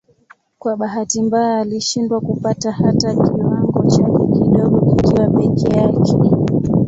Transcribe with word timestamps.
Kwa 0.59 0.75
bahati 0.77 1.21
mbaya 1.21 1.59
alishindwa 1.61 2.21
kupata 2.21 2.71
hata 2.71 3.15
kiwango 3.15 3.89
chake 3.89 4.27
kidogo 4.39 4.95
kikiwa 4.95 5.29
peke 5.29 5.77
yake. 5.77 6.11